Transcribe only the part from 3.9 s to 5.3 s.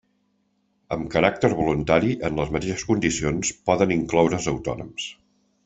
incloure's autònoms.